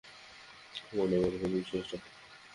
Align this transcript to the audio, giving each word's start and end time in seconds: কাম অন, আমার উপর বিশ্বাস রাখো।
কাম 0.75 0.97
অন, 1.01 1.09
আমার 1.17 1.33
উপর 1.37 1.49
বিশ্বাস 1.53 1.85
রাখো। 1.91 2.09